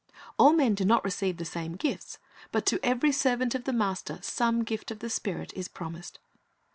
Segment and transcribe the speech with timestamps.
[0.09, 2.17] "^ All men do not receive the same gifts,
[2.51, 6.17] but to every servant of the Master some gift of the Spirit is promised.